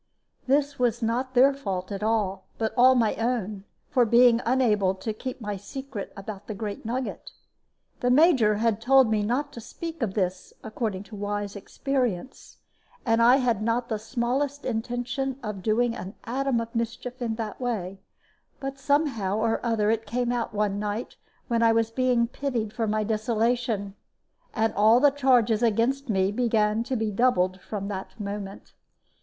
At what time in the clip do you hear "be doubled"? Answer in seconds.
26.95-27.61